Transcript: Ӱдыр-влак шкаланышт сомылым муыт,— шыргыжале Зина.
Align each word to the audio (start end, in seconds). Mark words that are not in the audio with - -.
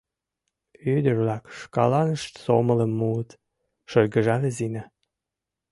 Ӱдыр-влак 0.95 1.43
шкаланышт 1.59 2.33
сомылым 2.43 2.91
муыт,— 2.99 3.29
шыргыжале 3.89 4.49
Зина. 4.57 4.83